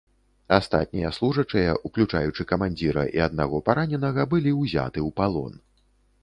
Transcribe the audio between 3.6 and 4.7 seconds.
параненага, былі